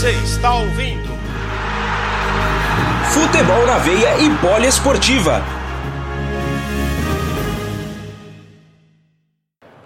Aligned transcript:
Você 0.00 0.12
está 0.12 0.54
ouvindo 0.54 1.10
Futebol 3.12 3.66
na 3.66 3.76
veia 3.76 4.18
e 4.18 4.34
poliesportiva. 4.38 5.44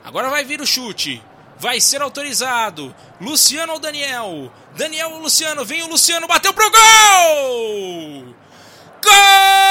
Agora 0.04 0.30
vai 0.30 0.44
vir 0.44 0.60
o 0.60 0.66
chute. 0.66 1.20
Vai 1.58 1.80
ser 1.80 2.00
autorizado. 2.00 2.94
Luciano 3.20 3.72
ou 3.72 3.80
Daniel? 3.80 4.52
Daniel 4.76 5.10
ou 5.14 5.18
Luciano? 5.18 5.64
Vem 5.64 5.82
o 5.82 5.88
Luciano, 5.88 6.28
bateu 6.28 6.52
pro 6.54 6.70
gol! 6.70 8.36
Gol 9.02 9.63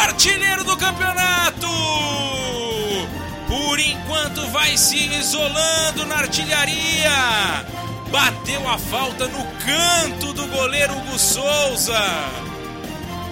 artilheiro 0.00 0.64
do 0.64 0.76
campeonato! 0.76 1.68
Por 3.46 3.78
enquanto 3.78 4.46
vai 4.50 4.76
se 4.76 4.96
isolando 4.96 6.06
na 6.06 6.16
artilharia. 6.16 7.66
Bateu 8.10 8.68
a 8.68 8.78
falta 8.78 9.26
no 9.28 9.44
canto 9.64 10.32
do 10.32 10.46
goleiro 10.48 10.96
Hugo 10.96 11.18
Souza. 11.18 12.00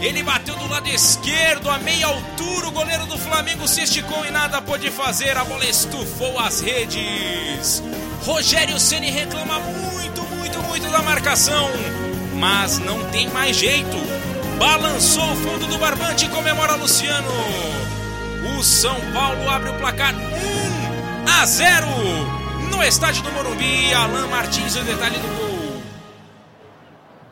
Ele 0.01 0.23
bateu 0.23 0.55
do 0.57 0.69
lado 0.69 0.89
esquerdo, 0.89 1.69
a 1.69 1.79
meia 1.79 2.07
altura. 2.07 2.69
O 2.69 2.73
goleiro 2.73 3.07
do 3.07 3.19
Flamengo 3.19 3.67
se 3.67 3.83
esticou 3.83 4.25
e 4.27 4.31
nada 4.31 4.63
pôde 4.63 4.91
fazer. 4.91 5.37
A 5.37 5.45
bola 5.45 5.65
estufou 5.65 6.39
as 6.39 6.61
redes. 6.61 7.83
Rogério 8.25 8.79
Ceni 8.79 9.11
reclama 9.11 9.59
muito, 9.59 10.23
muito, 10.23 10.63
muito 10.63 10.91
da 10.91 11.03
marcação. 11.03 11.69
Mas 12.35 12.79
não 12.79 13.05
tem 13.11 13.29
mais 13.31 13.57
jeito. 13.57 14.18
Balançou 14.59 15.23
o 15.23 15.37
fundo 15.37 15.69
do 15.69 15.79
barbante 15.79 16.27
e 16.27 16.29
comemora 16.29 16.75
Luciano. 16.75 17.31
O 18.59 18.63
São 18.63 18.97
Paulo 19.15 19.49
abre 19.49 19.71
o 19.71 19.75
placar 19.75 20.13
1 20.15 21.41
a 21.41 21.47
0 21.47 21.87
no 22.73 22.83
estádio 22.83 23.23
do 23.23 23.31
Morumbi. 23.31 23.95
Alain 23.95 24.27
Martins, 24.29 24.75
o 24.75 24.83
detalhe 24.83 25.17
do 25.19 25.29
gol. 25.29 25.83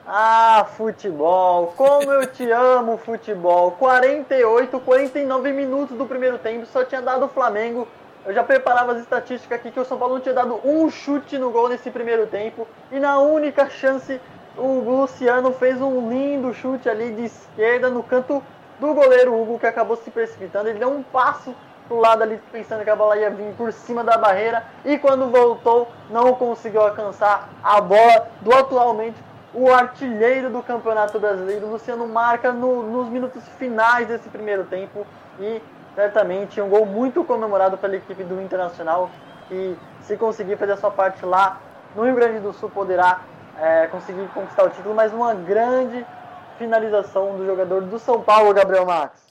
Ah, 0.07 0.69
futebol, 0.77 1.75
como 1.77 2.13
eu 2.13 2.27
te 2.29 2.49
amo, 2.53 2.97
futebol. 2.97 3.73
48, 3.73 4.79
49 4.79 5.53
minutos 5.53 5.99
do 5.99 6.07
primeiro 6.07 6.39
tempo, 6.39 6.65
só 6.67 6.85
tinha 6.85 7.03
dado 7.03 7.25
o 7.25 7.29
Flamengo. 7.29 7.89
Eu 8.25 8.33
já 8.33 8.45
preparava 8.45 8.93
as 8.93 8.99
estatísticas 9.01 9.59
aqui 9.59 9.73
que 9.73 9.81
o 9.81 9.85
São 9.85 9.99
Paulo 9.99 10.15
não 10.15 10.21
tinha 10.21 10.35
dado 10.35 10.61
um 10.65 10.89
chute 10.89 11.39
no 11.39 11.51
gol 11.51 11.69
nesse 11.69 11.91
primeiro 11.91 12.29
tempo. 12.29 12.69
E 12.93 13.01
na 13.01 13.19
única 13.19 13.69
chance, 13.69 14.21
o 14.57 14.81
Luciano 14.81 15.53
fez 15.53 15.81
um 15.81 16.09
lindo 16.09 16.53
chute 16.55 16.89
ali 16.89 17.13
de 17.13 17.25
esquerda 17.27 17.91
no 17.91 18.03
canto 18.03 18.43
do 18.81 18.95
goleiro 18.95 19.41
Hugo, 19.41 19.59
que 19.59 19.67
acabou 19.67 19.97
se 19.97 20.11
precipitando. 20.11 20.69
Ele 20.69 20.79
deu 20.79 20.91
um 20.91 21.03
passo 21.03 21.55
pro 21.89 21.99
lado 21.99 22.23
ali, 22.23 22.41
pensando 22.51 22.83
que 22.85 22.91
a 22.91 22.97
bola 22.97 23.17
ia 23.17 23.31
vir 23.31 23.55
por 23.55 23.73
cima 23.73 24.03
da 24.03 24.17
barreira. 24.17 24.65
E 24.85 24.99
quando 24.99 25.31
voltou, 25.31 25.89
não 26.11 26.35
conseguiu 26.35 26.83
alcançar 26.83 27.49
a 27.63 27.81
bola 27.81 28.29
do 28.41 28.55
atualmente 28.55 29.17
o 29.55 29.73
artilheiro 29.73 30.51
do 30.51 30.63
Campeonato 30.63 31.19
Brasileiro. 31.19 31.67
Luciano 31.67 32.07
marca 32.07 32.53
no, 32.53 32.83
nos 32.83 33.09
minutos 33.09 33.43
finais 33.59 34.09
desse 34.09 34.29
primeiro 34.29 34.65
tempo 34.65 35.07
e 35.41 35.63
certamente 35.95 36.61
um 36.61 36.69
gol 36.69 36.85
muito 36.85 37.25
comemorado 37.25 37.79
pela 37.79 37.97
equipe 37.97 38.23
do 38.23 38.41
Internacional 38.43 39.11
que 39.49 39.77
se 40.03 40.17
conseguir 40.17 40.57
fazer 40.57 40.73
a 40.73 40.77
sua 40.77 40.91
parte 40.91 41.25
lá 41.25 41.59
no 41.95 42.05
Rio 42.05 42.15
Grande 42.15 42.41
do 42.41 42.53
Sul 42.53 42.69
poderá 42.69 43.21
é, 43.59 43.87
conseguir 43.89 44.29
conquistar 44.29 44.65
o 44.65 44.71
título, 44.71 44.95
mas 44.95 45.13
uma 45.13 45.35
grande 45.35 46.05
finalização 46.59 47.37
do 47.37 47.47
jogador 47.47 47.83
do 47.83 47.99
São 47.99 48.21
Paulo, 48.21 48.53
Gabriel 48.55 48.87
Max. 48.87 49.27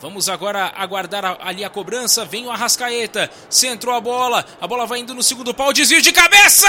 Vamos 0.00 0.28
agora 0.28 0.72
aguardar 0.76 1.36
ali 1.40 1.64
a 1.64 1.70
cobrança. 1.70 2.24
Vem 2.24 2.46
o 2.46 2.50
Arrascaeta. 2.50 3.30
Centrou 3.50 3.94
a 3.94 4.00
bola. 4.00 4.44
A 4.60 4.66
bola 4.66 4.86
vai 4.86 5.00
indo 5.00 5.14
no 5.14 5.22
segundo 5.22 5.52
pau. 5.52 5.72
Desvio 5.72 6.00
de 6.00 6.12
cabeça! 6.12 6.68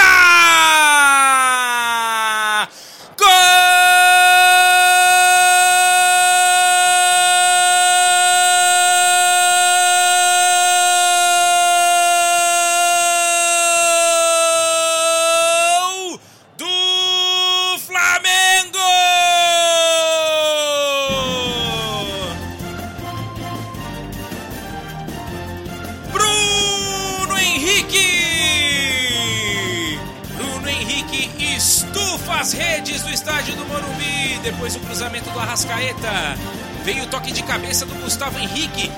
As 32.28 32.52
redes 32.52 33.02
do 33.02 33.10
estádio 33.10 33.54
do 33.54 33.64
Morumbi. 33.66 34.38
Depois 34.42 34.74
do 34.74 34.80
cruzamento 34.80 35.30
do 35.30 35.38
Arrascaeta. 35.38 36.36
Veio 36.84 37.04
o 37.04 37.06
toque 37.06 37.32
de 37.32 37.42
cabeça 37.42 37.86
do 37.86 37.94
Gustavo 37.94 38.38
Henrique. 38.38 38.90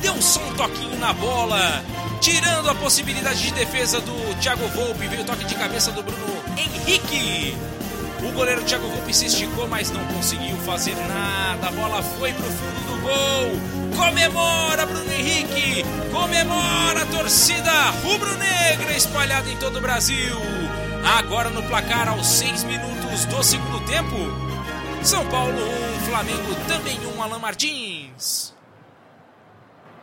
Deu 0.00 0.20
só 0.20 0.40
um 0.40 0.54
toquinho 0.54 0.98
na 0.98 1.12
bola. 1.12 1.84
Tirando 2.20 2.70
a 2.70 2.74
possibilidade 2.74 3.42
de 3.42 3.52
defesa 3.52 4.00
do 4.00 4.40
Thiago 4.40 4.66
Volpe. 4.68 5.06
Veio 5.06 5.22
o 5.22 5.24
toque 5.24 5.44
de 5.44 5.54
cabeça 5.54 5.92
do 5.92 6.02
Bruno 6.02 6.42
Henrique. 6.56 7.56
O 8.22 8.32
goleiro 8.32 8.64
Thiago 8.64 8.88
Volpe 8.88 9.12
se 9.12 9.26
esticou, 9.26 9.68
mas 9.68 9.90
não 9.90 10.04
conseguiu 10.06 10.56
fazer 10.58 10.94
nada. 10.94 11.68
A 11.68 11.70
bola 11.70 12.02
foi 12.02 12.32
pro 12.32 12.44
fundo 12.44 12.80
do 12.86 13.02
gol. 13.02 13.96
Comemora 13.96 14.86
Bruno 14.86 15.12
Henrique. 15.12 15.84
Comemora 16.10 17.02
a 17.02 17.06
torcida 17.06 17.70
rubro-negra 18.02 18.96
espalhada 18.96 19.48
em 19.50 19.56
todo 19.58 19.78
o 19.78 19.80
Brasil. 19.80 20.34
Agora 21.18 21.50
no 21.50 21.62
placar 21.64 22.08
aos 22.08 22.26
seis 22.26 22.64
minutos 22.64 23.26
do 23.26 23.42
segundo 23.42 23.84
tempo. 23.86 24.16
São 25.02 25.24
Paulo 25.28 25.52
1, 25.52 26.10
Flamengo 26.10 26.54
também 26.66 26.98
1, 27.16 27.22
Alan 27.22 27.38
Martins. 27.38 28.54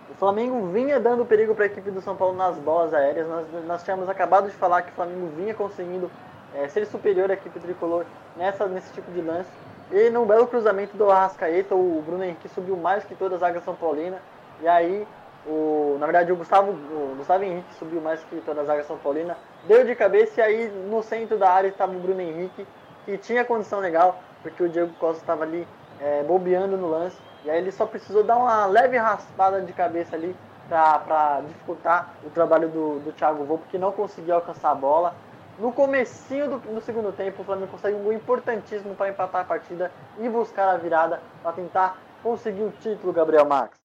O 0.09 0.15
Flamengo 0.15 0.67
vinha 0.67 0.99
dando 0.99 1.25
perigo 1.25 1.55
para 1.55 1.65
a 1.65 1.67
equipe 1.67 1.89
do 1.89 1.99
São 2.01 2.15
Paulo 2.15 2.37
nas 2.37 2.55
bolas 2.57 2.93
aéreas. 2.93 3.27
Nós, 3.27 3.47
nós 3.65 3.83
tínhamos 3.83 4.07
acabado 4.07 4.49
de 4.49 4.55
falar 4.55 4.83
que 4.83 4.91
o 4.91 4.95
Flamengo 4.95 5.29
vinha 5.35 5.53
conseguindo 5.53 6.09
é, 6.55 6.67
ser 6.67 6.85
superior 6.85 7.29
à 7.29 7.33
equipe 7.33 7.59
tricolor 7.59 8.05
nessa, 8.35 8.65
nesse 8.67 8.91
tipo 8.93 9.11
de 9.11 9.21
lance. 9.21 9.49
E 9.91 10.09
no 10.09 10.25
belo 10.25 10.47
cruzamento 10.47 10.95
do 10.97 11.09
Arrascaeta, 11.09 11.75
o 11.75 12.01
Bruno 12.05 12.23
Henrique 12.23 12.49
subiu 12.49 12.75
mais 12.75 13.03
que 13.03 13.15
toda 13.15 13.35
a 13.35 13.37
zaga 13.37 13.61
São 13.61 13.75
Paulina. 13.75 14.17
E 14.61 14.67
aí, 14.67 15.07
o, 15.45 15.97
na 15.99 16.05
verdade, 16.05 16.31
o 16.31 16.35
Gustavo, 16.35 16.71
o 16.71 17.15
Gustavo 17.17 17.43
Henrique 17.43 17.73
subiu 17.75 18.01
mais 18.01 18.23
que 18.23 18.41
toda 18.41 18.61
a 18.61 18.63
zaga 18.63 18.83
São 18.83 18.97
Paulina. 18.97 19.37
Deu 19.67 19.83
de 19.85 19.93
cabeça 19.95 20.41
e 20.41 20.43
aí 20.43 20.67
no 20.89 21.03
centro 21.03 21.37
da 21.37 21.49
área 21.49 21.67
estava 21.67 21.91
o 21.91 21.99
Bruno 21.99 22.21
Henrique, 22.21 22.65
que 23.05 23.17
tinha 23.17 23.43
condição 23.43 23.79
legal, 23.79 24.19
porque 24.41 24.63
o 24.63 24.69
Diego 24.69 24.93
Costa 24.99 25.21
estava 25.21 25.43
ali 25.43 25.67
é, 25.99 26.23
bobeando 26.23 26.77
no 26.77 26.89
lance. 26.89 27.17
E 27.43 27.49
aí 27.49 27.57
ele 27.57 27.71
só 27.71 27.85
precisou 27.85 28.23
dar 28.23 28.37
uma 28.37 28.65
leve 28.65 28.97
raspada 28.97 29.61
de 29.61 29.73
cabeça 29.73 30.15
ali 30.15 30.35
para 30.69 31.41
dificultar 31.45 32.13
o 32.25 32.29
trabalho 32.29 32.69
do, 32.69 32.99
do 32.99 33.11
Thiago 33.11 33.43
Volpe, 33.43 33.65
que 33.69 33.77
não 33.77 33.91
conseguiu 33.91 34.35
alcançar 34.35 34.71
a 34.71 34.75
bola. 34.75 35.13
No 35.59 35.71
comecinho 35.71 36.49
do, 36.49 36.57
do 36.57 36.81
segundo 36.81 37.11
tempo, 37.11 37.43
o 37.43 37.45
Flamengo 37.45 37.71
consegue 37.71 37.95
um 37.95 38.03
gol 38.03 38.13
importantíssimo 38.13 38.95
para 38.95 39.09
empatar 39.09 39.41
a 39.41 39.45
partida 39.45 39.91
e 40.19 40.27
buscar 40.27 40.69
a 40.69 40.77
virada 40.77 41.21
para 41.43 41.51
tentar 41.53 42.01
conseguir 42.23 42.63
o 42.63 42.73
título, 42.81 43.13
Gabriel 43.13 43.45
Max. 43.45 43.77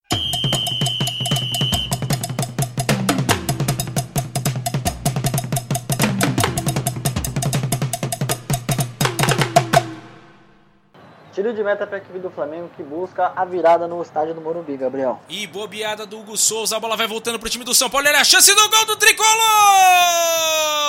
Tiro 11.35 11.53
de 11.53 11.63
meta 11.63 11.87
para 11.87 11.99
a 11.99 12.01
equipe 12.01 12.19
do 12.19 12.31
Flamengo 12.31 12.69
que 12.77 12.83
busca 12.83 13.33
a 13.37 13.45
virada 13.45 13.87
no 13.87 14.03
estádio 14.03 14.35
do 14.35 14.41
Morumbi, 14.41 14.77
Gabriel. 14.77 15.21
E 15.29 15.47
bobeada 15.47 16.05
do 16.07 16.19
Hugo 16.19 16.37
Souza, 16.37 16.77
a 16.77 16.81
bola 16.81 16.97
vai 16.97 17.07
voltando 17.07 17.39
pro 17.39 17.49
time 17.51 17.65
do 17.65 17.75
São 17.75 17.91
Paulo. 17.91 18.09
Olha 18.09 18.21
a 18.21 18.25
chance 18.25 18.53
do 18.53 18.71
gol 18.71 18.87
do 18.87 18.97
tricolor! 18.97 20.88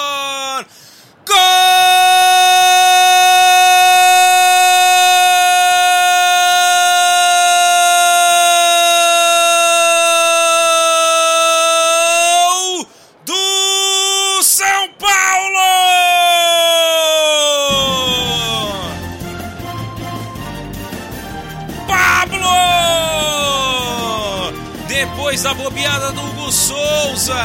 Depois 25.39 25.56
da 25.56 25.63
bobeada 25.63 26.12
do 26.12 26.21
Hugo 26.21 26.51
Souza, 26.51 27.39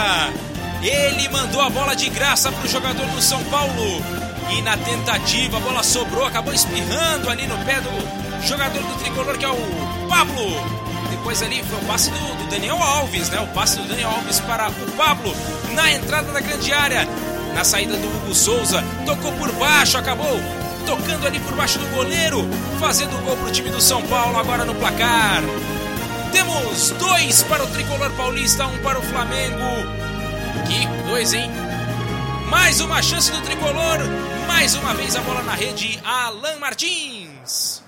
ele 0.82 1.28
mandou 1.28 1.60
a 1.60 1.70
bola 1.70 1.94
de 1.94 2.08
graça 2.08 2.50
para 2.50 2.64
o 2.64 2.68
jogador 2.68 3.06
do 3.06 3.22
São 3.22 3.42
Paulo. 3.44 4.02
E 4.50 4.62
na 4.62 4.76
tentativa 4.76 5.58
a 5.58 5.60
bola 5.60 5.80
sobrou, 5.84 6.26
acabou 6.26 6.52
espirrando 6.52 7.30
ali 7.30 7.46
no 7.46 7.56
pé 7.58 7.80
do 7.80 8.44
jogador 8.44 8.82
do 8.82 8.98
tricolor 8.98 9.38
que 9.38 9.44
é 9.44 9.48
o 9.48 10.08
Pablo. 10.08 10.44
Depois 11.08 11.40
ali 11.40 11.62
foi 11.62 11.78
o 11.78 11.84
passe 11.84 12.10
do, 12.10 12.18
do 12.36 12.50
Daniel 12.50 12.82
Alves, 12.82 13.28
né? 13.28 13.38
O 13.38 13.46
passe 13.54 13.76
do 13.76 13.86
Daniel 13.86 14.10
Alves 14.10 14.40
para 14.40 14.70
o 14.70 14.92
Pablo 14.96 15.32
na 15.72 15.92
entrada 15.92 16.32
da 16.32 16.40
grande 16.40 16.72
área. 16.72 17.06
Na 17.54 17.62
saída 17.62 17.96
do 17.96 18.08
Hugo 18.08 18.34
Souza, 18.34 18.82
tocou 19.06 19.30
por 19.34 19.52
baixo, 19.52 19.96
acabou 19.96 20.40
tocando 20.84 21.28
ali 21.28 21.38
por 21.38 21.54
baixo 21.54 21.78
do 21.78 21.86
goleiro, 21.94 22.44
fazendo 22.80 23.24
gol 23.24 23.36
para 23.36 23.48
o 23.48 23.52
time 23.52 23.70
do 23.70 23.80
São 23.80 24.02
Paulo 24.02 24.36
agora 24.36 24.64
no 24.64 24.74
placar. 24.74 25.42
Temos 26.34 26.90
dois 26.90 27.44
para 27.44 27.62
o 27.62 27.66
tricolor 27.68 28.10
paulista, 28.16 28.66
um 28.66 28.82
para 28.82 28.98
o 28.98 29.02
Flamengo. 29.02 29.86
Que 30.66 31.08
coisa, 31.08 31.36
hein? 31.36 31.48
Mais 32.50 32.80
uma 32.80 33.00
chance 33.00 33.30
do 33.30 33.40
tricolor, 33.42 33.98
mais 34.48 34.74
uma 34.74 34.92
vez 34.94 35.14
a 35.14 35.20
bola 35.20 35.42
na 35.42 35.52
rede, 35.52 36.02
Alan 36.04 36.58
Martins. 36.58 37.84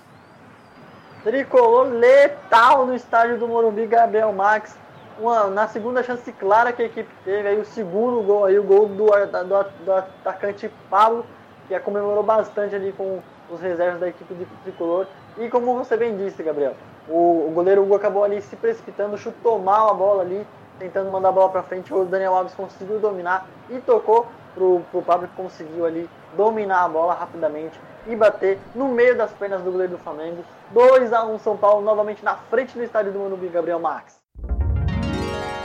Tricolor 1.25 1.89
letal 1.89 2.85
no 2.85 2.95
estádio 2.95 3.37
do 3.37 3.49
Morumbi, 3.49 3.85
Gabriel 3.85 4.31
Max. 4.31 4.77
Uma, 5.19 5.47
na 5.47 5.67
segunda 5.67 6.01
chance 6.01 6.31
clara 6.31 6.71
que 6.71 6.83
a 6.83 6.85
equipe 6.85 7.09
teve, 7.25 7.49
aí 7.49 7.59
o 7.59 7.65
segundo 7.65 8.21
gol, 8.21 8.45
aí 8.45 8.57
o 8.57 8.63
gol 8.63 8.87
do, 8.87 9.07
do, 9.07 9.83
do 9.83 9.91
atacante 9.91 10.71
Pablo 10.89 11.25
que 11.67 11.77
comemorou 11.81 12.23
bastante 12.23 12.73
ali 12.73 12.93
com 12.93 13.21
os 13.49 13.59
reservas 13.59 13.99
da 13.99 14.07
equipe 14.07 14.33
de 14.33 14.45
tricolor. 14.63 15.05
E 15.37 15.49
como 15.49 15.75
você 15.75 15.97
bem 15.97 16.15
disse, 16.15 16.41
Gabriel, 16.41 16.75
o, 17.09 17.47
o 17.47 17.51
goleiro 17.53 17.83
Hugo 17.83 17.95
acabou 17.95 18.23
ali 18.23 18.41
se 18.41 18.55
precipitando, 18.55 19.17
chutou 19.17 19.59
mal 19.59 19.89
a 19.89 19.93
bola 19.93 20.23
ali, 20.23 20.45
tentando 20.79 21.11
mandar 21.11 21.29
a 21.29 21.31
bola 21.31 21.49
para 21.49 21.63
frente. 21.63 21.93
O 21.93 22.05
Daniel 22.05 22.35
Alves 22.35 22.53
conseguiu 22.53 22.99
dominar 22.99 23.47
e 23.69 23.79
tocou 23.79 24.27
pro, 24.53 24.81
pro 24.91 25.01
Pablo 25.01 25.27
que 25.27 25.35
conseguiu 25.35 25.85
ali 25.85 26.09
dominar 26.35 26.83
a 26.83 26.87
bola 26.87 27.13
rapidamente 27.13 27.79
e 28.07 28.15
bater 28.15 28.57
no 28.73 28.87
meio 28.89 29.15
das 29.17 29.31
pernas 29.31 29.61
do 29.61 29.71
goleiro 29.71 29.93
do 29.93 29.99
Flamengo. 29.99 30.43
2 30.71 31.13
a 31.13 31.25
1 31.25 31.39
São 31.39 31.55
Paulo 31.55 31.83
novamente 31.83 32.23
na 32.23 32.35
frente 32.35 32.73
do 32.73 32.83
estádio 32.83 33.11
do 33.11 33.19
Morumbi, 33.19 33.47
Gabriel 33.47 33.79
Max. 33.79 34.19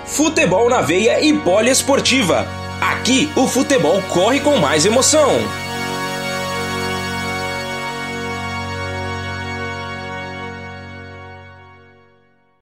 Futebol 0.07 0.69
na 0.69 0.81
veia 0.81 1.21
e 1.21 1.33
poliesportiva. 1.41 2.45
Aqui 2.93 3.33
o 3.37 3.47
futebol 3.47 4.01
corre 4.13 4.41
com 4.41 4.57
mais 4.57 4.85
emoção. 4.85 5.31